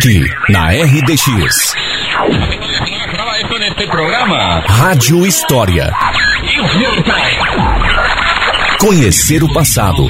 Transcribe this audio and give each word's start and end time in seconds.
Aqui, 0.00 0.24
na 0.48 0.70
RDX. 0.70 1.74
Rádio 4.66 5.26
História. 5.26 5.92
Conhecer 8.80 9.44
o 9.44 9.52
passado. 9.52 10.06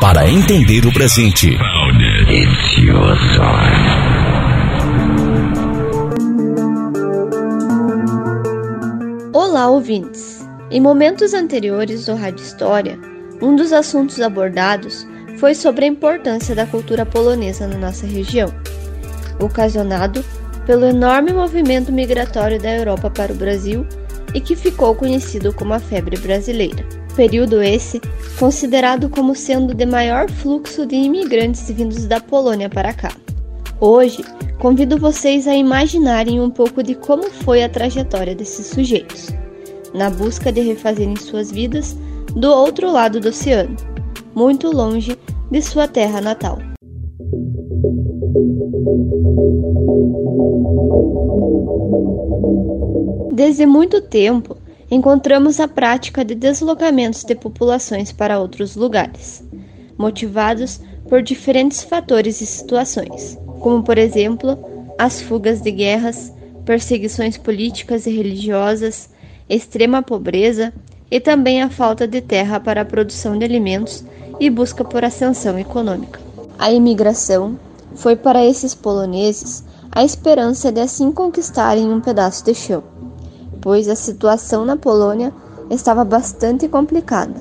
Para 0.00 0.26
entender 0.26 0.86
o 0.86 0.92
presente. 0.94 1.54
Olá, 9.34 9.68
ouvintes! 9.68 10.48
Em 10.70 10.80
momentos 10.80 11.34
anteriores 11.34 12.06
do 12.06 12.14
Rádio 12.14 12.42
História, 12.42 12.98
um 13.42 13.54
dos 13.54 13.70
assuntos 13.70 14.18
abordados 14.22 15.06
foi 15.42 15.56
sobre 15.56 15.84
a 15.84 15.88
importância 15.88 16.54
da 16.54 16.64
cultura 16.64 17.04
polonesa 17.04 17.66
na 17.66 17.76
nossa 17.76 18.06
região, 18.06 18.48
ocasionado 19.40 20.24
pelo 20.64 20.86
enorme 20.86 21.32
movimento 21.32 21.90
migratório 21.90 22.62
da 22.62 22.72
Europa 22.72 23.10
para 23.10 23.32
o 23.32 23.36
Brasil 23.36 23.84
e 24.32 24.40
que 24.40 24.54
ficou 24.54 24.94
conhecido 24.94 25.52
como 25.52 25.74
a 25.74 25.80
febre 25.80 26.16
brasileira. 26.16 26.86
Período 27.16 27.60
esse 27.60 28.00
considerado 28.38 29.10
como 29.10 29.34
sendo 29.34 29.74
de 29.74 29.84
maior 29.84 30.30
fluxo 30.30 30.86
de 30.86 30.94
imigrantes 30.94 31.68
vindos 31.72 32.06
da 32.06 32.20
Polônia 32.20 32.70
para 32.70 32.92
cá. 32.92 33.10
Hoje, 33.80 34.24
convido 34.60 34.96
vocês 34.96 35.48
a 35.48 35.56
imaginarem 35.56 36.40
um 36.40 36.50
pouco 36.50 36.84
de 36.84 36.94
como 36.94 37.28
foi 37.28 37.64
a 37.64 37.68
trajetória 37.68 38.32
desses 38.32 38.68
sujeitos, 38.68 39.30
na 39.92 40.08
busca 40.08 40.52
de 40.52 40.60
refazerem 40.60 41.16
suas 41.16 41.50
vidas 41.50 41.96
do 42.36 42.48
outro 42.48 42.92
lado 42.92 43.18
do 43.18 43.30
oceano, 43.30 43.74
muito 44.36 44.70
longe 44.70 45.18
de 45.52 45.60
sua 45.60 45.86
terra 45.86 46.18
natal. 46.18 46.58
Desde 53.34 53.66
muito 53.66 54.00
tempo, 54.00 54.56
encontramos 54.90 55.60
a 55.60 55.68
prática 55.68 56.24
de 56.24 56.34
deslocamentos 56.34 57.22
de 57.22 57.34
populações 57.34 58.10
para 58.10 58.40
outros 58.40 58.76
lugares, 58.76 59.44
motivados 59.98 60.80
por 61.06 61.20
diferentes 61.20 61.82
fatores 61.82 62.40
e 62.40 62.46
situações, 62.46 63.38
como 63.60 63.82
por 63.82 63.98
exemplo 63.98 64.56
as 64.98 65.20
fugas 65.20 65.60
de 65.60 65.70
guerras, 65.70 66.32
perseguições 66.64 67.36
políticas 67.36 68.06
e 68.06 68.10
religiosas, 68.10 69.10
extrema 69.50 70.02
pobreza 70.02 70.72
e 71.10 71.20
também 71.20 71.60
a 71.60 71.68
falta 71.68 72.08
de 72.08 72.22
terra 72.22 72.58
para 72.58 72.80
a 72.80 72.86
produção 72.86 73.38
de 73.38 73.44
alimentos 73.44 74.02
e 74.38 74.50
busca 74.50 74.84
por 74.84 75.04
ascensão 75.04 75.58
econômica. 75.58 76.20
A 76.58 76.70
imigração 76.72 77.58
foi 77.94 78.16
para 78.16 78.44
esses 78.44 78.74
poloneses 78.74 79.64
a 79.90 80.04
esperança 80.04 80.72
de 80.72 80.80
assim 80.80 81.12
conquistarem 81.12 81.90
um 81.90 82.00
pedaço 82.00 82.44
de 82.44 82.54
chão, 82.54 82.82
pois 83.60 83.88
a 83.88 83.94
situação 83.94 84.64
na 84.64 84.76
Polônia 84.76 85.32
estava 85.70 86.04
bastante 86.04 86.68
complicada. 86.68 87.34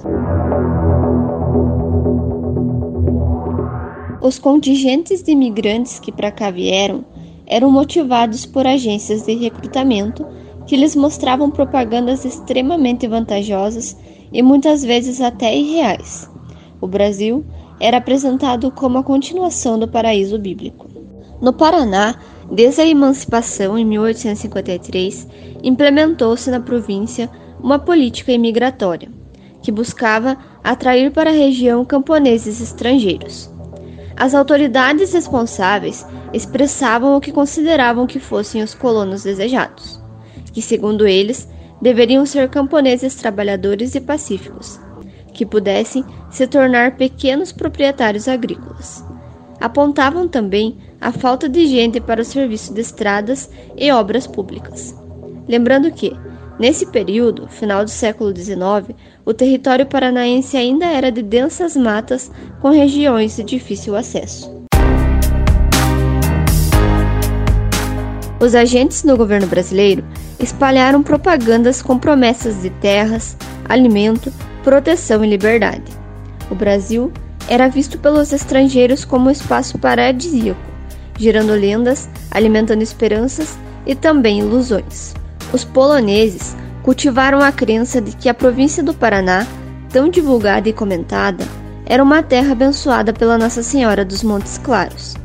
Os 4.22 4.38
contingentes 4.38 5.24
de 5.24 5.32
imigrantes 5.32 6.00
que 6.00 6.12
para 6.12 6.32
cá 6.32 6.52
vieram 6.52 7.04
eram 7.48 7.70
motivados 7.70 8.46
por 8.46 8.66
agências 8.66 9.24
de 9.24 9.36
recrutamento 9.36 10.26
que 10.66 10.78
lhes 10.78 10.96
mostravam 10.96 11.52
propagandas 11.52 12.24
extremamente 12.24 13.08
vantajosas 13.08 13.98
e 14.32 14.42
muitas 14.42 14.84
vezes 14.84 15.20
até 15.20 15.54
irreais. 15.54 16.31
O 16.82 16.88
Brasil 16.88 17.46
era 17.80 17.98
apresentado 17.98 18.72
como 18.72 18.98
a 18.98 19.04
continuação 19.04 19.80
do 19.80 19.88
paraíso 19.88 20.38
bíblico. 20.38 20.88
No 21.40 21.54
Paraná, 21.54 22.16
desde 22.52 22.82
a 22.82 22.88
emancipação 22.88 23.78
em 23.78 23.86
1853, 23.86 25.28
implementou-se 25.64 26.52
na 26.52 26.60
província 26.60 27.30
uma 27.64 27.80
política 27.80 28.32
imigratória 28.32 29.10
que 29.62 29.72
buscava 29.72 30.36
atrair 30.64 31.12
para 31.12 31.30
a 31.30 31.34
região 31.34 31.86
camponeses 31.86 32.60
estrangeiros. 32.60 33.50
As 34.18 34.34
autoridades 34.36 35.14
responsáveis 35.14 36.06
expressavam 36.34 37.16
o 37.16 37.22
que 37.22 37.32
consideravam 37.32 38.06
que 38.08 38.20
fossem 38.20 38.62
os 38.62 38.74
colonos 38.74 39.24
desejados 39.24 40.02
que, 40.52 40.62
segundo 40.62 41.08
eles, 41.08 41.48
deveriam 41.82 42.26
ser 42.26 42.50
camponeses 42.50 43.16
trabalhadores 43.16 43.96
e 43.96 44.02
pacíficos, 44.02 44.80
que 45.32 45.46
pudessem 45.46 46.04
se 46.30 46.46
tornar 46.48 46.96
pequenos 46.96 47.52
proprietários 47.52 48.28
agrícolas. 48.28 49.04
Apontavam 49.60 50.28
também 50.28 50.78
a 51.00 51.12
falta 51.12 51.48
de 51.48 51.68
gente 51.68 52.00
para 52.00 52.22
o 52.22 52.26
serviço 52.26 52.74
de 52.74 52.82
estradas 52.82 53.50
e 53.78 53.92
obras 53.92 54.26
públicas. 54.28 54.96
Lembrando 55.48 55.92
que, 55.92 56.16
nesse 56.60 56.86
período, 56.92 57.48
final 57.48 57.84
do 57.84 57.90
século 57.90 58.36
XIX, 58.36 58.96
o 59.26 59.34
território 59.34 59.86
paranaense 59.86 60.58
ainda 60.58 60.86
era 60.86 61.12
de 61.12 61.22
densas 61.22 61.76
matas 61.76 62.32
com 62.60 62.70
regiões 62.70 63.36
de 63.36 63.44
difícil 63.44 63.96
acesso. 63.96 64.62
Os 68.40 68.56
agentes 68.56 69.04
no 69.04 69.16
governo 69.16 69.46
brasileiro 69.46 70.04
espalharam 70.40 71.04
propagandas 71.04 71.80
com 71.80 72.00
promessas 72.00 72.64
de 72.64 72.72
terras, 72.72 73.38
alimento, 73.70 74.34
proteção 74.64 75.24
e 75.24 75.30
liberdade. 75.30 75.92
O 76.50 76.56
Brasil 76.56 77.12
era 77.48 77.68
visto 77.68 77.98
pelos 77.98 78.32
estrangeiros 78.32 79.04
como 79.04 79.28
um 79.28 79.32
espaço 79.32 79.78
paradisíaco, 79.78 80.60
gerando 81.18 81.54
lendas, 81.54 82.10
alimentando 82.30 82.82
esperanças 82.82 83.58
e 83.86 83.96
também 83.96 84.40
ilusões. 84.40 85.14
Os 85.52 85.64
poloneses 85.64 86.56
cultivaram 86.84 87.40
a 87.40 87.52
crença 87.52 88.02
de 88.02 88.16
que 88.16 88.30
a 88.30 88.34
província 88.34 88.82
do 88.82 88.94
Paraná, 88.94 89.46
tão 89.90 90.10
divulgada 90.10 90.70
e 90.70 90.74
comentada, 90.74 91.44
era 91.86 92.04
uma 92.04 92.24
terra 92.24 92.54
abençoada 92.54 93.12
pela 93.12 93.38
Nossa 93.38 93.62
Senhora 93.62 94.06
dos 94.06 94.24
Montes 94.24 94.58
Claros, 94.58 95.16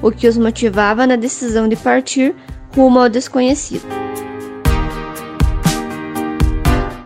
o 0.00 0.10
que 0.10 0.26
os 0.26 0.38
motivava 0.38 1.06
na 1.06 1.16
decisão 1.16 1.68
de 1.68 1.76
partir 1.76 2.34
rumo 2.74 2.98
ao 2.98 3.08
desconhecido. 3.08 4.03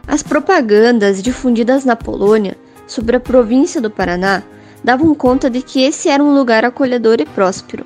As 0.09 0.23
propagandas 0.23 1.23
difundidas 1.23 1.85
na 1.85 1.95
Polônia 1.95 2.57
sobre 2.87 3.17
a 3.17 3.21
província 3.21 3.79
do 3.79 3.91
Paraná 3.91 4.43
davam 4.83 5.15
conta 5.15 5.51
de 5.51 5.61
que 5.61 5.83
esse 5.83 6.09
era 6.09 6.25
um 6.25 6.35
lugar 6.35 6.65
acolhedor 6.65 7.21
e 7.21 7.27
próspero. 7.27 7.85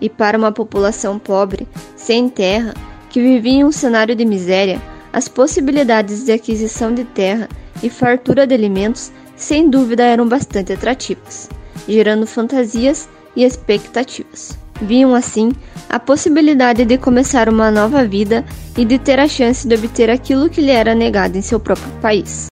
E 0.00 0.08
para 0.08 0.38
uma 0.38 0.52
população 0.52 1.18
pobre, 1.18 1.66
sem 1.96 2.28
terra, 2.28 2.74
que 3.10 3.20
vivia 3.20 3.54
em 3.54 3.64
um 3.64 3.72
cenário 3.72 4.14
de 4.14 4.24
miséria, 4.24 4.80
as 5.12 5.26
possibilidades 5.26 6.24
de 6.24 6.30
aquisição 6.30 6.94
de 6.94 7.02
terra 7.02 7.48
e 7.82 7.90
fartura 7.90 8.46
de 8.46 8.54
alimentos 8.54 9.10
sem 9.34 9.68
dúvida 9.68 10.04
eram 10.04 10.28
bastante 10.28 10.72
atrativas, 10.72 11.48
gerando 11.88 12.24
fantasias 12.24 13.08
e 13.34 13.42
expectativas. 13.42 14.56
Viam 14.80 15.14
assim 15.14 15.50
a 15.88 15.98
possibilidade 15.98 16.84
de 16.84 16.98
começar 16.98 17.48
uma 17.48 17.70
nova 17.70 18.04
vida 18.04 18.44
e 18.76 18.84
de 18.84 18.98
ter 18.98 19.18
a 19.18 19.26
chance 19.26 19.66
de 19.66 19.74
obter 19.74 20.10
aquilo 20.10 20.48
que 20.48 20.60
lhe 20.60 20.70
era 20.70 20.94
negado 20.94 21.36
em 21.36 21.42
seu 21.42 21.58
próprio 21.58 21.90
país. 22.00 22.46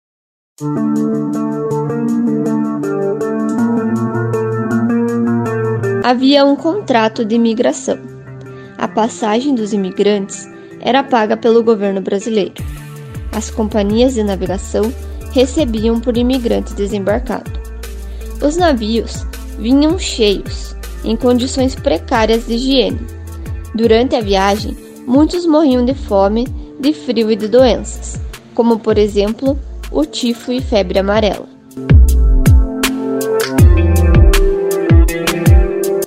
Havia 6.04 6.46
um 6.46 6.56
contrato 6.56 7.26
de 7.26 7.36
imigração. 7.36 7.98
A 8.78 8.88
passagem 8.88 9.56
dos 9.56 9.74
imigrantes 9.74 10.48
era 10.80 11.04
paga 11.04 11.36
pelo 11.36 11.64
governo 11.64 12.00
brasileiro. 12.00 12.64
As 13.32 13.50
companhias 13.50 14.14
de 14.14 14.24
navegação 14.24 14.94
recebiam 15.34 16.00
por 16.00 16.16
imigrante 16.16 16.74
desembarcado. 16.74 17.60
Os 18.42 18.56
navios 18.56 19.26
vinham 19.58 19.98
cheios, 19.98 20.76
em 21.06 21.16
condições 21.16 21.76
precárias 21.76 22.48
de 22.48 22.56
higiene 22.56 23.16
Durante 23.76 24.16
a 24.16 24.22
viagem, 24.22 24.74
muitos 25.06 25.46
morriam 25.46 25.84
de 25.84 25.94
fome, 25.94 26.48
de 26.80 26.94
frio 26.94 27.30
e 27.30 27.36
de 27.36 27.50
doenças, 27.50 28.18
como 28.54 28.80
por 28.80 28.98
exemplo 28.98 29.60
o 29.92 30.06
tifo 30.06 30.54
e 30.54 30.62
febre 30.62 30.98
amarela. 30.98 31.46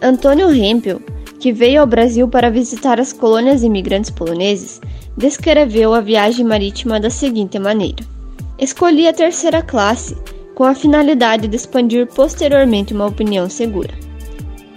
Antônio 0.02 0.50
Hempel, 0.50 0.98
que 1.38 1.52
veio 1.52 1.82
ao 1.82 1.86
Brasil 1.86 2.26
para 2.26 2.50
visitar 2.50 2.98
as 2.98 3.12
colônias 3.12 3.62
imigrantes 3.62 4.10
poloneses, 4.10 4.80
descreveu 5.14 5.92
a 5.92 6.00
viagem 6.00 6.46
marítima 6.46 6.98
da 6.98 7.10
seguinte 7.10 7.58
maneira: 7.58 8.02
Escolhi 8.58 9.06
a 9.06 9.12
terceira 9.12 9.60
classe 9.60 10.16
com 10.54 10.64
a 10.64 10.74
finalidade 10.74 11.46
de 11.46 11.54
expandir 11.54 12.06
posteriormente 12.06 12.94
uma 12.94 13.06
opinião 13.06 13.50
segura. 13.50 14.07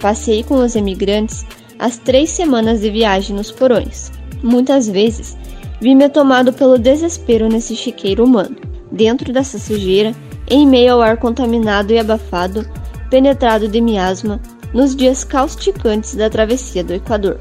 Passei 0.02 0.42
com 0.42 0.56
os 0.56 0.74
emigrantes 0.74 1.46
as 1.78 1.96
três 1.96 2.30
semanas 2.30 2.80
de 2.80 2.90
viagem 2.90 3.36
nos 3.36 3.52
porões. 3.52 4.10
Muitas 4.42 4.88
vezes 4.88 5.36
vi-me 5.80 6.08
tomado 6.08 6.52
pelo 6.52 6.76
desespero 6.76 7.48
nesse 7.48 7.76
chiqueiro 7.76 8.24
humano. 8.24 8.56
Dentro 8.90 9.32
dessa 9.32 9.60
sujeira, 9.60 10.12
em 10.50 10.66
meio 10.66 10.94
ao 10.94 11.00
ar 11.00 11.16
contaminado 11.18 11.92
e 11.92 12.00
abafado, 12.00 12.68
penetrado 13.10 13.68
de 13.68 13.80
miasma 13.80 14.40
nos 14.74 14.96
dias 14.96 15.22
causticantes 15.22 16.16
da 16.16 16.28
travessia 16.28 16.82
do 16.82 16.94
Equador. 16.94 17.38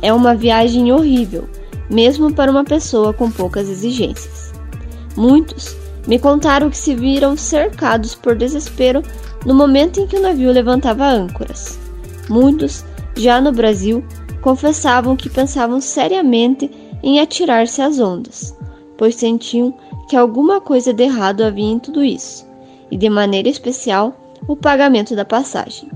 É 0.00 0.10
uma 0.10 0.34
viagem 0.34 0.90
horrível, 0.90 1.46
mesmo 1.90 2.32
para 2.32 2.50
uma 2.50 2.64
pessoa 2.64 3.12
com 3.12 3.30
poucas 3.30 3.68
exigências. 3.68 4.52
Muitos 5.14 5.76
me 6.06 6.18
contaram 6.18 6.70
que 6.70 6.78
se 6.78 6.94
viram 6.94 7.36
cercados 7.36 8.14
por 8.14 8.34
desespero 8.34 9.02
no 9.44 9.54
momento 9.54 10.00
em 10.00 10.06
que 10.06 10.16
o 10.16 10.22
navio 10.22 10.52
levantava 10.52 11.06
âncoras. 11.06 11.78
Muitos, 12.28 12.84
já 13.16 13.40
no 13.40 13.52
Brasil, 13.52 14.04
confessavam 14.42 15.16
que 15.16 15.30
pensavam 15.30 15.80
seriamente 15.80 16.70
em 17.02 17.20
atirar-se 17.20 17.80
às 17.80 17.98
ondas, 17.98 18.56
pois 18.96 19.14
sentiam 19.14 19.74
que 20.08 20.16
alguma 20.16 20.60
coisa 20.60 20.92
de 20.92 21.04
errado 21.04 21.42
havia 21.42 21.64
em 21.64 21.78
tudo 21.78 22.02
isso, 22.02 22.46
e 22.90 22.96
de 22.96 23.08
maneira 23.08 23.48
especial 23.48 24.14
o 24.46 24.56
pagamento 24.56 25.14
da 25.14 25.24
passagem. 25.24 25.90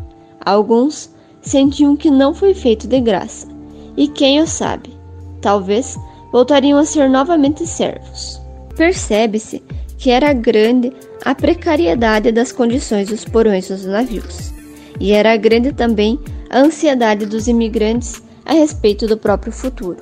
Alguns 0.44 1.10
sentiam 1.40 1.96
que 1.96 2.10
não 2.10 2.34
foi 2.34 2.54
feito 2.54 2.86
de 2.86 3.00
graça, 3.00 3.48
e 3.96 4.08
quem 4.08 4.40
o 4.40 4.46
sabe, 4.46 4.96
talvez 5.40 5.98
voltariam 6.30 6.78
a 6.78 6.84
ser 6.84 7.08
novamente 7.08 7.66
servos. 7.66 8.40
Percebe-se 8.76 9.62
que 10.02 10.10
era 10.10 10.32
grande 10.32 10.92
a 11.24 11.32
precariedade 11.32 12.32
das 12.32 12.50
condições 12.50 13.08
dos 13.08 13.24
porões 13.24 13.68
dos 13.68 13.84
navios, 13.84 14.52
e 14.98 15.12
era 15.12 15.36
grande 15.36 15.72
também 15.72 16.18
a 16.50 16.58
ansiedade 16.58 17.24
dos 17.24 17.46
imigrantes 17.46 18.20
a 18.44 18.52
respeito 18.52 19.06
do 19.06 19.16
próprio 19.16 19.52
futuro. 19.52 19.98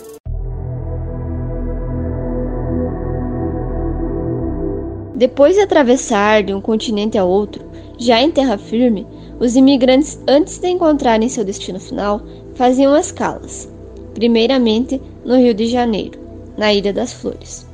Depois 5.15 5.57
de 5.57 5.61
atravessar 5.61 6.45
de 6.45 6.55
um 6.55 6.63
continente 6.63 7.19
a 7.19 7.25
outro, 7.25 7.63
já 7.99 8.23
em 8.23 8.31
terra 8.31 8.57
firme, 8.57 9.07
os 9.39 9.55
imigrantes, 9.55 10.19
antes 10.27 10.57
de 10.57 10.69
encontrarem 10.69 11.29
seu 11.29 11.45
destino 11.45 11.79
final, 11.79 12.23
faziam 12.55 12.97
escalas, 12.97 13.71
primeiramente 14.15 14.99
no 15.27 15.37
Rio 15.37 15.53
de 15.53 15.67
Janeiro, 15.67 16.19
na 16.57 16.73
Ilha 16.73 16.91
das 16.91 17.13
Flores. 17.13 17.69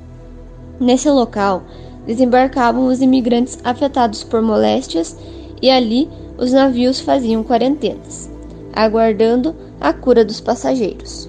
Nesse 0.81 1.09
local, 1.09 1.63
desembarcavam 2.07 2.87
os 2.87 3.01
imigrantes 3.01 3.59
afetados 3.65 4.23
por 4.23 4.41
moléstias 4.41 5.17
e 5.61 5.71
ali 5.71 6.09
os 6.39 6.53
navios 6.53 7.01
faziam 7.01 7.43
quarentenas, 7.43 8.31
aguardando 8.73 9.55
a 9.81 9.93
cura 9.93 10.25
dos 10.25 10.41
passageiros. 10.41 11.29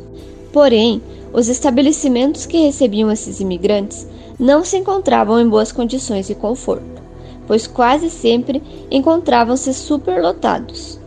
Porém, 0.52 1.02
os 1.34 1.50
estabelecimentos 1.50 2.46
que 2.46 2.58
recebiam 2.58 3.12
esses 3.12 3.40
imigrantes 3.40 4.08
não 4.40 4.64
se 4.64 4.78
encontravam 4.78 5.40
em 5.40 5.48
boas 5.48 5.72
condições 5.72 6.28
de 6.28 6.36
conforto, 6.36 7.02
pois 7.48 7.66
quase 7.66 8.10
sempre 8.10 8.62
encontravam-se 8.92 9.74
superlotados. 9.74 11.00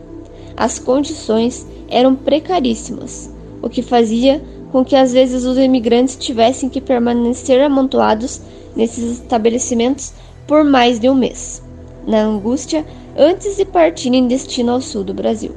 As 0.55 0.79
condições 0.79 1.65
eram 1.89 2.15
precaríssimas, 2.15 3.29
o 3.61 3.69
que 3.69 3.81
fazia 3.81 4.41
com 4.71 4.85
que 4.85 4.95
às 4.95 5.11
vezes 5.11 5.43
os 5.43 5.57
imigrantes 5.57 6.15
tivessem 6.15 6.69
que 6.69 6.79
permanecer 6.79 7.61
amontoados 7.61 8.41
nesses 8.75 9.19
estabelecimentos 9.19 10.13
por 10.47 10.63
mais 10.63 10.99
de 10.99 11.09
um 11.09 11.15
mês, 11.15 11.61
na 12.05 12.21
angústia 12.21 12.85
antes 13.17 13.57
de 13.57 13.65
partir 13.65 14.13
em 14.13 14.27
destino 14.27 14.71
ao 14.71 14.81
sul 14.81 15.03
do 15.03 15.13
Brasil. 15.13 15.51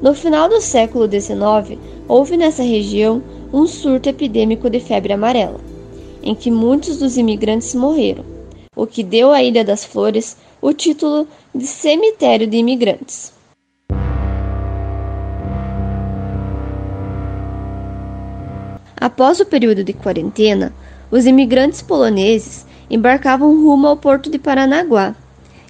No 0.00 0.14
final 0.14 0.48
do 0.48 0.60
século 0.60 1.08
XIX, 1.10 1.78
houve 2.06 2.36
nessa 2.36 2.62
região 2.62 3.22
um 3.52 3.66
surto 3.66 4.08
epidêmico 4.08 4.70
de 4.70 4.78
febre 4.78 5.12
amarela, 5.12 5.60
em 6.22 6.34
que 6.34 6.50
muitos 6.50 6.98
dos 6.98 7.16
imigrantes 7.16 7.74
morreram, 7.74 8.24
o 8.76 8.86
que 8.86 9.02
deu 9.02 9.32
à 9.32 9.42
Ilha 9.42 9.64
das 9.64 9.84
Flores 9.84 10.36
o 10.60 10.72
título 10.72 11.26
de 11.54 11.66
cemitério 11.66 12.46
de 12.46 12.56
imigrantes. 12.56 13.32
Após 19.00 19.38
o 19.38 19.46
período 19.46 19.84
de 19.84 19.92
quarentena, 19.92 20.72
os 21.10 21.26
imigrantes 21.26 21.82
poloneses 21.82 22.66
embarcavam 22.90 23.62
rumo 23.62 23.86
ao 23.86 23.96
porto 23.96 24.30
de 24.30 24.38
Paranaguá 24.38 25.14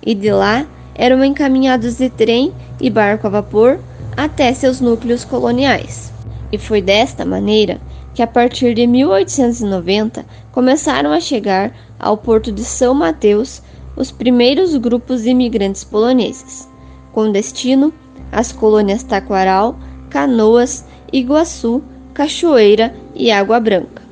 e 0.04 0.14
de 0.14 0.30
lá 0.30 0.66
eram 0.94 1.24
encaminhados 1.24 1.96
de 1.96 2.10
trem 2.10 2.52
e 2.80 2.90
barco 2.90 3.26
a 3.26 3.30
vapor 3.30 3.78
até 4.16 4.52
seus 4.52 4.80
núcleos 4.80 5.24
coloniais. 5.24 6.12
E 6.50 6.58
foi 6.58 6.82
desta 6.82 7.24
maneira 7.24 7.80
que, 8.14 8.22
a 8.22 8.26
partir 8.26 8.74
de 8.74 8.86
1890, 8.86 10.24
começaram 10.50 11.12
a 11.12 11.20
chegar 11.20 11.72
ao 11.98 12.16
porto 12.16 12.50
de 12.50 12.64
São 12.64 12.94
Mateus 12.94 13.62
os 13.94 14.10
primeiros 14.10 14.74
grupos 14.76 15.22
de 15.22 15.30
imigrantes 15.30 15.84
poloneses, 15.84 16.68
com 17.12 17.30
destino 17.30 17.92
às 18.32 18.50
colônias 18.50 19.02
Taquaral, 19.02 19.76
Canoas, 20.10 20.84
Iguaçu, 21.12 21.82
Cachoeira 22.14 22.94
e 23.14 23.30
Água 23.30 23.60
Branca. 23.60 24.07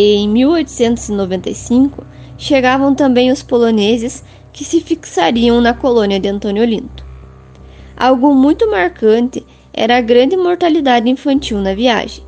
E 0.00 0.14
em 0.14 0.28
1895 0.28 2.06
chegavam 2.36 2.94
também 2.94 3.32
os 3.32 3.42
poloneses 3.42 4.22
que 4.52 4.64
se 4.64 4.80
fixariam 4.80 5.60
na 5.60 5.74
colônia 5.74 6.20
de 6.20 6.28
Antônio 6.28 6.62
Olinto. 6.62 7.04
Algo 7.96 8.32
muito 8.32 8.70
marcante 8.70 9.44
era 9.72 9.96
a 9.96 10.00
grande 10.00 10.36
mortalidade 10.36 11.10
infantil 11.10 11.58
na 11.58 11.74
viagem, 11.74 12.22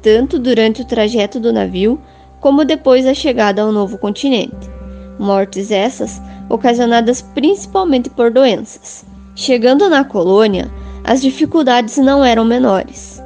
tanto 0.00 0.38
durante 0.38 0.82
o 0.82 0.84
trajeto 0.84 1.40
do 1.40 1.52
navio 1.52 2.00
como 2.38 2.64
depois 2.64 3.04
da 3.04 3.14
chegada 3.14 3.62
ao 3.62 3.72
novo 3.72 3.98
continente. 3.98 4.70
Mortes 5.18 5.72
essas 5.72 6.22
ocasionadas 6.48 7.20
principalmente 7.20 8.08
por 8.08 8.30
doenças. 8.30 9.04
Chegando 9.34 9.90
na 9.90 10.04
colônia, 10.04 10.70
as 11.02 11.20
dificuldades 11.20 11.96
não 11.96 12.24
eram 12.24 12.44
menores. 12.44 13.17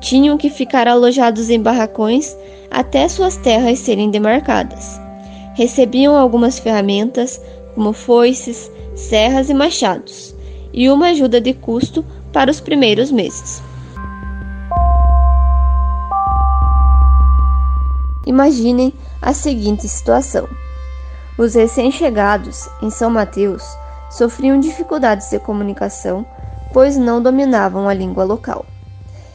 Tinham 0.00 0.38
que 0.38 0.48
ficar 0.48 0.88
alojados 0.88 1.50
em 1.50 1.60
barracões 1.60 2.34
até 2.70 3.06
suas 3.08 3.36
terras 3.36 3.78
serem 3.78 4.10
demarcadas. 4.10 4.98
Recebiam 5.54 6.16
algumas 6.16 6.58
ferramentas, 6.58 7.40
como 7.74 7.92
foices, 7.92 8.70
serras 8.94 9.50
e 9.50 9.54
machados, 9.54 10.34
e 10.72 10.88
uma 10.88 11.08
ajuda 11.08 11.40
de 11.40 11.52
custo 11.52 12.04
para 12.32 12.50
os 12.50 12.60
primeiros 12.60 13.10
meses. 13.10 13.62
Imaginem 18.26 18.92
a 19.20 19.32
seguinte 19.32 19.86
situação: 19.86 20.48
os 21.36 21.54
recém-chegados 21.54 22.68
em 22.80 22.90
São 22.90 23.10
Mateus 23.10 23.62
sofriam 24.10 24.58
dificuldades 24.60 25.30
de 25.30 25.38
comunicação, 25.38 26.24
pois 26.72 26.96
não 26.96 27.22
dominavam 27.22 27.88
a 27.88 27.94
língua 27.94 28.24
local. 28.24 28.64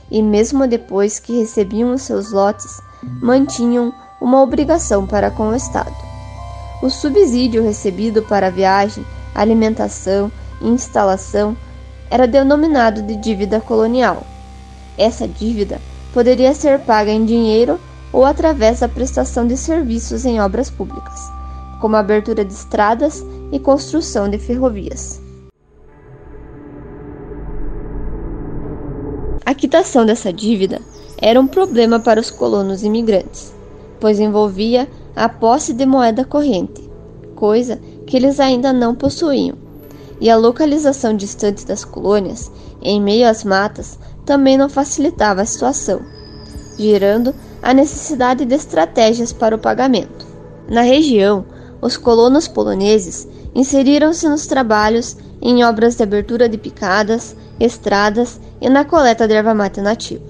E 0.10 0.22
mesmo 0.22 0.68
depois 0.68 1.20
que 1.20 1.40
recebiam 1.40 1.94
os 1.94 2.04
seus 2.04 2.32
lotes, 2.32 2.82
mantinham 3.22 3.94
uma 4.22 4.42
obrigação 4.42 5.06
para 5.06 5.32
com 5.32 5.50
o 5.50 5.56
Estado. 5.56 5.96
O 6.82 6.90
subsídio 6.90 7.64
recebido 7.64 8.22
para 8.22 8.52
viagem, 8.52 9.06
alimentação 9.34 10.32
instalação 10.62 11.56
era 12.10 12.28
denominado 12.28 13.02
de 13.02 13.16
dívida 13.16 13.60
colonial. 13.60 14.24
Essa 14.98 15.28
dívida 15.28 15.82
poderia 16.14 16.54
ser 16.54 16.80
paga 16.80 17.12
em 17.12 17.26
dinheiro 17.26 17.80
ou 18.14 18.24
através 18.24 18.80
da 18.80 18.88
prestação 18.88 19.46
de 19.46 19.58
serviços 19.58 20.24
em 20.26 20.40
obras 20.40 20.70
públicas, 20.70 21.20
como 21.82 21.96
abertura 21.96 22.46
de 22.46 22.54
estradas 22.54 23.26
e 23.52 23.60
construção 23.60 24.30
de 24.30 24.38
ferrovias. 24.38 25.25
A 29.46 29.54
quitação 29.54 30.06
dessa 30.06 30.34
dívida 30.34 30.82
era 31.18 31.40
um 31.40 31.48
problema 31.48 32.00
para 32.00 32.20
os 32.20 32.32
colonos 32.32 32.84
imigrantes, 32.84 33.54
pois 34.00 34.20
envolvia 34.20 34.88
a 35.16 35.30
posse 35.30 35.74
de 35.74 35.86
moeda 35.86 36.25
corrente, 36.25 36.90
coisa 37.36 37.80
que 38.06 38.18
eles 38.18 38.40
ainda 38.40 38.74
não 38.74 38.96
possuíam 38.96 39.66
e 40.20 40.30
a 40.30 40.38
localização 40.38 41.16
distante 41.16 41.66
das 41.66 41.84
colônias, 41.84 42.52
em 42.82 43.02
meio 43.02 43.28
às 43.28 43.44
matas, 43.44 44.00
também 44.25 44.58
não 44.58 44.70
facilitava 44.70 45.42
a 45.42 45.46
situação, 45.46 46.02
gerando 46.78 47.34
a 47.62 47.74
necessidade 47.74 48.46
de 48.46 48.56
estratégias 48.56 49.34
para 49.34 49.56
o 49.56 49.60
pagamento. 49.60 50.25
Na 50.70 50.82
região, 50.82 51.46
os 51.82 51.98
colonos 51.98 52.48
poloneses 52.48 53.28
inseriram-se 53.54 54.28
nos 54.28 54.48
trabalhos 54.48 55.18
em 55.42 55.64
obras 55.64 55.96
de 55.96 56.04
abertura 56.04 56.50
de 56.50 56.58
picadas, 56.58 57.36
estradas 57.60 58.40
e 58.66 58.70
na 58.70 58.84
coleta 58.84 59.28
de 59.28 59.36
erva 59.36 59.54
mate 59.54 59.80
nativa. 59.80 60.26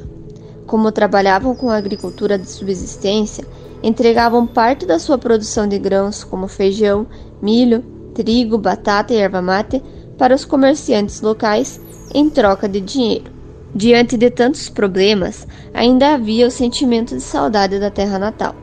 Como 0.68 0.92
trabalhavam 0.92 1.56
com 1.56 1.70
a 1.70 1.78
agricultura 1.78 2.38
de 2.38 2.50
subsistência, 2.50 3.46
entregavam 3.82 4.46
parte 4.46 4.86
da 4.86 5.00
sua 5.00 5.18
produção 5.18 5.66
de 5.66 5.80
grãos, 5.80 6.22
como 6.22 6.50
feijão, 6.50 7.08
milho, 7.42 7.82
trigo, 8.14 8.58
batata 8.58 9.14
e 9.14 9.18
erva 9.18 9.42
mate 9.42 9.82
para 10.18 10.36
os 10.36 10.44
comerciantes 10.44 11.22
locais 11.22 11.80
em 12.14 12.30
troca 12.30 12.68
de 12.68 12.82
dinheiro. 12.82 13.32
Diante 13.74 14.18
de 14.18 14.30
tantos 14.30 14.68
problemas, 14.68 15.48
ainda 15.74 16.14
havia 16.14 16.46
o 16.46 16.52
sentimento 16.52 17.16
de 17.16 17.22
saudade 17.22 17.80
da 17.80 17.90
terra 17.90 18.20
natal 18.20 18.54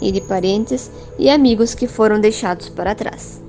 e 0.00 0.12
de 0.12 0.20
parentes 0.20 0.88
e 1.18 1.28
amigos 1.28 1.74
que 1.74 1.88
foram 1.88 2.20
deixados 2.20 2.68
para 2.68 2.94
trás. 2.94 3.42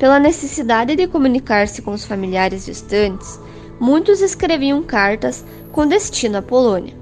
Pela 0.00 0.18
necessidade 0.18 0.96
de 0.96 1.06
comunicar-se 1.06 1.82
com 1.82 1.90
os 1.90 2.06
familiares 2.06 2.64
distantes, 2.64 3.38
muitos 3.78 4.22
escreviam 4.22 4.82
cartas 4.82 5.44
com 5.70 5.86
destino 5.86 6.38
à 6.38 6.42
Polônia. 6.42 6.94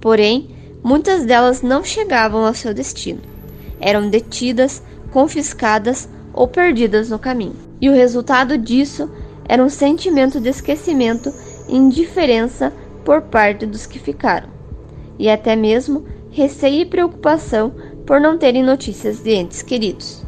Porém, 0.00 0.48
muitas 0.80 1.24
delas 1.24 1.62
não 1.62 1.82
chegavam 1.82 2.46
ao 2.46 2.54
seu 2.54 2.72
destino. 2.72 3.20
Eram 3.80 4.08
detidas, 4.08 4.80
confiscadas 5.10 6.08
ou 6.32 6.46
perdidas 6.46 7.10
no 7.10 7.18
caminho. 7.18 7.56
E 7.80 7.90
o 7.90 7.92
resultado 7.92 8.56
disso 8.56 9.10
era 9.48 9.62
um 9.62 9.68
sentimento 9.68 10.40
de 10.40 10.48
esquecimento 10.48 11.32
e 11.68 11.76
indiferença 11.76 12.72
por 13.04 13.22
parte 13.22 13.66
dos 13.66 13.84
que 13.84 13.98
ficaram, 13.98 14.48
e 15.18 15.28
até 15.28 15.56
mesmo 15.56 16.04
receio 16.30 16.82
e 16.82 16.86
preocupação 16.86 17.74
por 18.06 18.20
não 18.20 18.38
terem 18.38 18.62
notícias 18.62 19.18
de 19.18 19.32
entes 19.32 19.60
queridos. 19.60 20.27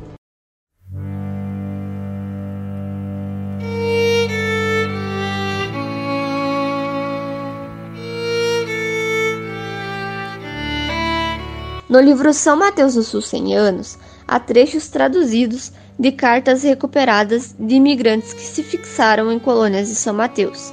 No 11.90 11.98
livro 11.98 12.32
São 12.32 12.56
Mateus 12.56 12.94
dos 12.94 13.08
Sul 13.08 13.20
100 13.20 13.56
anos, 13.56 13.98
há 14.24 14.38
trechos 14.38 14.86
traduzidos 14.86 15.72
de 15.98 16.12
cartas 16.12 16.62
recuperadas 16.62 17.52
de 17.58 17.74
imigrantes 17.74 18.32
que 18.32 18.42
se 18.42 18.62
fixaram 18.62 19.32
em 19.32 19.40
colônias 19.40 19.88
de 19.88 19.96
São 19.96 20.14
Mateus, 20.14 20.72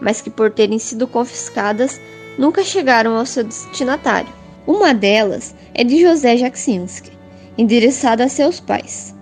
mas 0.00 0.22
que 0.22 0.30
por 0.30 0.50
terem 0.50 0.78
sido 0.78 1.06
confiscadas 1.06 2.00
nunca 2.38 2.64
chegaram 2.64 3.14
ao 3.14 3.26
seu 3.26 3.44
destinatário. 3.44 4.32
Uma 4.66 4.94
delas 4.94 5.54
é 5.74 5.84
de 5.84 6.00
José 6.00 6.38
Jaczynski, 6.38 7.12
endereçada 7.58 8.24
a 8.24 8.28
seus 8.30 8.58
pais, 8.58 9.14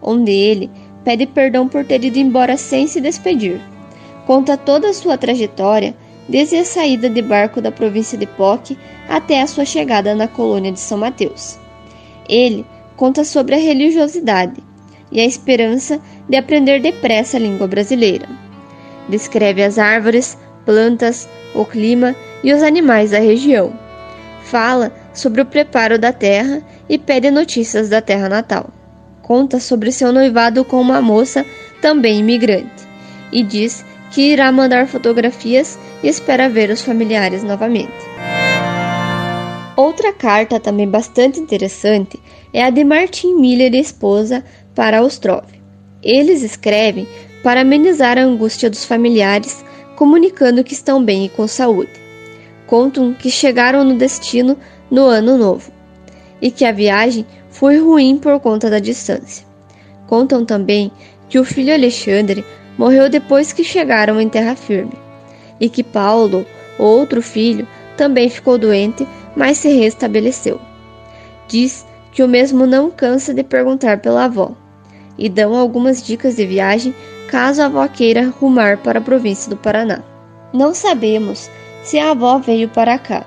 onde 0.00 0.32
ele 0.32 0.70
pede 1.04 1.26
perdão 1.26 1.68
por 1.68 1.84
ter 1.84 2.02
ido 2.02 2.18
embora 2.18 2.56
sem 2.56 2.86
se 2.86 3.02
despedir. 3.02 3.60
Conta 4.26 4.56
toda 4.56 4.88
a 4.88 4.94
sua 4.94 5.18
trajetória 5.18 5.94
desde 6.28 6.56
a 6.56 6.64
saída 6.64 7.08
de 7.08 7.22
barco 7.22 7.60
da 7.60 7.70
província 7.70 8.18
de 8.18 8.26
Poc 8.26 8.76
até 9.08 9.40
a 9.40 9.46
sua 9.46 9.64
chegada 9.64 10.14
na 10.14 10.26
colônia 10.26 10.72
de 10.72 10.80
São 10.80 10.98
Mateus. 10.98 11.58
Ele 12.28 12.66
conta 12.96 13.24
sobre 13.24 13.54
a 13.54 13.58
religiosidade 13.58 14.62
e 15.12 15.20
a 15.20 15.24
esperança 15.24 16.00
de 16.28 16.36
aprender 16.36 16.80
depressa 16.80 17.36
a 17.36 17.40
língua 17.40 17.66
brasileira. 17.66 18.28
Descreve 19.08 19.62
as 19.62 19.78
árvores, 19.78 20.36
plantas, 20.64 21.28
o 21.54 21.64
clima 21.64 22.16
e 22.42 22.52
os 22.52 22.62
animais 22.62 23.12
da 23.12 23.18
região. 23.18 23.72
Fala 24.42 24.92
sobre 25.14 25.40
o 25.40 25.46
preparo 25.46 25.98
da 25.98 26.12
terra 26.12 26.62
e 26.88 26.98
pede 26.98 27.30
notícias 27.30 27.88
da 27.88 28.00
terra 28.00 28.28
natal. 28.28 28.70
Conta 29.22 29.60
sobre 29.60 29.92
seu 29.92 30.12
noivado 30.12 30.64
com 30.64 30.80
uma 30.80 31.00
moça 31.00 31.44
também 31.80 32.18
imigrante 32.18 32.86
e 33.32 33.42
diz 33.42 33.84
que 34.10 34.32
irá 34.32 34.50
mandar 34.52 34.86
fotografias 34.86 35.78
e 36.02 36.08
espera 36.08 36.48
ver 36.48 36.70
os 36.70 36.82
familiares 36.82 37.42
novamente. 37.42 37.92
Outra 39.76 40.12
carta 40.12 40.58
também 40.58 40.88
bastante 40.88 41.38
interessante 41.38 42.18
é 42.52 42.64
a 42.64 42.70
de 42.70 42.82
Martin 42.82 43.34
Miller 43.34 43.74
e 43.74 43.78
esposa 43.78 44.42
para 44.74 45.02
Ostrov. 45.02 45.44
Eles 46.02 46.42
escrevem 46.42 47.06
para 47.42 47.60
amenizar 47.60 48.18
a 48.18 48.22
angústia 48.22 48.70
dos 48.70 48.84
familiares, 48.84 49.64
comunicando 49.94 50.64
que 50.64 50.72
estão 50.72 51.04
bem 51.04 51.26
e 51.26 51.28
com 51.28 51.46
saúde. 51.46 51.92
Contam 52.66 53.12
que 53.12 53.30
chegaram 53.30 53.84
no 53.84 53.96
destino 53.96 54.56
no 54.90 55.04
ano 55.04 55.36
novo 55.36 55.70
e 56.40 56.50
que 56.50 56.64
a 56.64 56.72
viagem 56.72 57.26
foi 57.50 57.78
ruim 57.78 58.18
por 58.18 58.40
conta 58.40 58.68
da 58.68 58.78
distância. 58.78 59.46
Contam 60.06 60.44
também 60.44 60.90
que 61.28 61.38
o 61.38 61.44
filho 61.44 61.72
Alexandre 61.72 62.44
morreu 62.78 63.08
depois 63.08 63.52
que 63.52 63.64
chegaram 63.64 64.20
em 64.20 64.28
terra 64.28 64.54
firme, 64.54 64.92
e 65.60 65.68
que 65.68 65.82
Paulo, 65.82 66.46
outro 66.78 67.22
filho, 67.22 67.66
também 67.96 68.28
ficou 68.28 68.58
doente, 68.58 69.06
mas 69.34 69.58
se 69.58 69.68
restabeleceu. 69.68 70.60
Diz 71.48 71.86
que 72.12 72.22
o 72.22 72.28
mesmo 72.28 72.66
não 72.66 72.90
cansa 72.90 73.32
de 73.34 73.42
perguntar 73.42 74.00
pela 74.00 74.24
avó, 74.24 74.52
e 75.18 75.28
dão 75.28 75.54
algumas 75.54 76.02
dicas 76.02 76.36
de 76.36 76.46
viagem 76.46 76.94
caso 77.28 77.62
a 77.62 77.66
avó 77.66 77.86
queira 77.88 78.32
rumar 78.40 78.78
para 78.78 78.98
a 78.98 79.02
província 79.02 79.50
do 79.50 79.56
Paraná. 79.56 80.02
Não 80.52 80.74
sabemos 80.74 81.50
se 81.82 81.98
a 81.98 82.10
avó 82.10 82.38
veio 82.38 82.68
para 82.68 82.98
cá, 82.98 83.24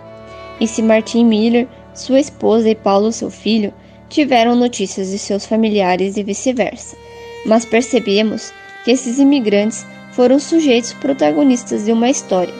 e 0.59 0.67
se 0.67 0.81
Martin 0.81 1.25
Miller, 1.25 1.67
sua 1.93 2.19
esposa 2.19 2.69
e 2.69 2.75
Paulo, 2.75 3.11
seu 3.11 3.29
filho, 3.29 3.73
tiveram 4.09 4.55
notícias 4.55 5.11
de 5.11 5.17
seus 5.17 5.45
familiares 5.45 6.17
e 6.17 6.23
vice-versa, 6.23 6.97
mas 7.45 7.65
percebemos 7.65 8.51
que 8.83 8.91
esses 8.91 9.19
imigrantes 9.19 9.85
foram 10.19 10.37
sujeitos 10.37 10.91
protagonistas 10.91 11.85
de 11.85 11.93
uma 11.93 12.09
história, 12.09 12.53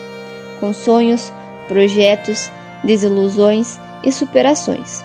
com 0.61 0.71
sonhos, 0.71 1.29
projetos, 1.67 2.49
desilusões 2.85 3.77
e 4.01 4.13
superações. 4.13 5.03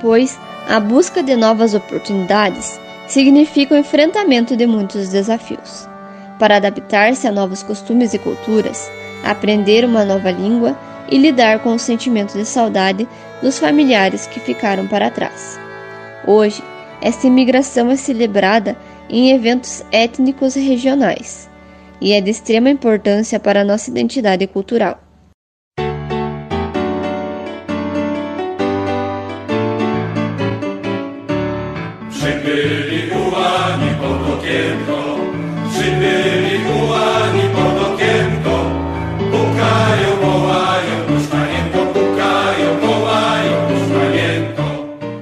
Pois 0.00 0.36
a 0.68 0.80
busca 0.80 1.22
de 1.22 1.36
novas 1.36 1.72
oportunidades 1.72 2.80
significa 3.06 3.76
o 3.76 3.78
enfrentamento 3.78 4.56
de 4.56 4.66
muitos 4.66 5.08
desafios. 5.10 5.88
Para 6.36 6.56
adaptar-se 6.56 7.28
a 7.28 7.30
novos 7.30 7.62
costumes 7.62 8.12
e 8.12 8.18
culturas, 8.18 8.90
aprender 9.22 9.84
uma 9.84 10.04
nova 10.04 10.32
língua 10.32 10.76
e 11.08 11.16
lidar 11.16 11.60
com 11.60 11.76
o 11.76 11.78
sentimento 11.78 12.36
de 12.36 12.44
saudade 12.44 13.06
dos 13.40 13.60
familiares 13.60 14.26
que 14.26 14.40
ficaram 14.40 14.88
para 14.88 15.12
trás. 15.12 15.60
Hoje, 16.26 16.60
essa 17.00 17.28
imigração 17.28 17.88
é 17.88 17.94
celebrada 17.94 18.76
em 19.08 19.30
eventos 19.30 19.84
étnicos 19.92 20.56
e 20.56 20.60
regionais, 20.60 21.51
e 22.02 22.12
é 22.12 22.20
de 22.20 22.30
extrema 22.30 22.68
importância 22.68 23.38
para 23.38 23.62
nossa 23.62 23.88
identidade 23.88 24.44
cultural. 24.48 25.00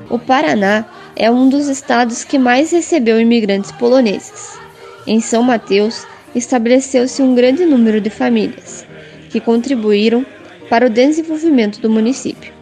O 0.08 0.18
Paraná 0.18 0.87
é 1.14 1.30
um 1.30 1.49
dos 1.49 1.68
estados 1.68 2.25
que 2.25 2.38
mais 2.38 2.72
recebeu 2.72 3.20
imigrantes 3.20 3.70
poloneses. 3.72 4.58
Em 5.06 5.20
São 5.20 5.42
Mateus, 5.42 6.06
estabeleceu-se 6.34 7.22
um 7.22 7.34
grande 7.34 7.64
número 7.64 8.00
de 8.00 8.10
famílias, 8.10 8.87
que 9.28 9.40
contribuíram 9.40 10.25
para 10.68 10.87
o 10.87 10.90
desenvolvimento 10.90 11.80
do 11.80 11.90
município 11.90 12.52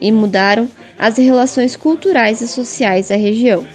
e 0.00 0.12
mudaram 0.12 0.68
as 0.98 1.16
relações 1.16 1.76
culturais 1.76 2.40
e 2.40 2.48
sociais 2.48 3.08
da 3.08 3.16
região, 3.16 3.66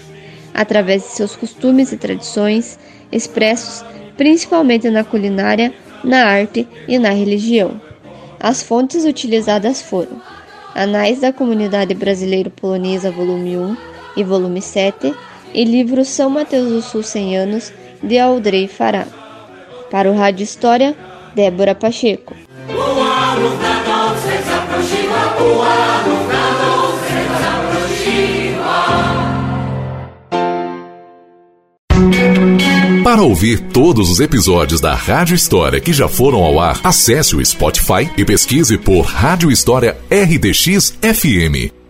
através 0.54 1.04
de 1.04 1.10
seus 1.10 1.36
costumes 1.36 1.92
e 1.92 1.98
tradições, 1.98 2.78
expressos 3.12 3.84
principalmente 4.18 4.90
na 4.90 5.04
culinária, 5.04 5.74
na 6.04 6.26
arte 6.26 6.68
e 6.88 7.00
na 7.00 7.10
religião. 7.10 7.82
As 8.40 8.62
fontes 8.62 9.06
utilizadas 9.06 9.82
foram 9.82 10.22
Anais 10.74 11.20
da 11.20 11.34
Comunidade 11.34 11.94
Brasileiro-Polonesa, 11.94 13.12
volume 13.12 13.58
1, 13.58 13.78
e 14.18 14.24
volume 14.24 14.62
7, 14.62 15.14
e 15.54 15.64
livro 15.64 16.06
São 16.06 16.30
Mateus 16.30 16.70
do 16.70 16.82
Sul 16.82 17.04
100 17.04 17.38
anos, 17.38 17.74
de 18.02 18.18
Aldrey 18.18 18.68
Fará. 18.68 19.21
Para 19.92 20.10
o 20.10 20.16
Rádio 20.16 20.44
História, 20.44 20.96
Débora 21.36 21.76
Pacheco. 21.76 22.34
Para 33.04 33.24
ouvir 33.24 33.60
todos 33.60 34.10
os 34.10 34.22
episódios 34.22 34.80
da 34.80 34.96
Rádio 34.96 35.36
História 35.36 35.82
que 35.82 35.92
já 35.92 36.08
foram 36.08 36.42
ao 36.42 36.58
ar, 36.58 36.80
acesse 36.82 37.36
o 37.36 37.46
Spotify 37.46 38.10
e 38.18 38.24
pesquise 38.24 38.78
por 38.78 39.02
Rádio 39.02 39.52
História 39.52 39.98
RDX 40.10 40.98
FM. 41.02 41.81